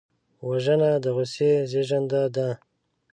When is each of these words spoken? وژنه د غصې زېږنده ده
وژنه 0.47 0.91
د 1.03 1.05
غصې 1.15 1.51
زېږنده 1.71 2.21
ده 2.35 2.47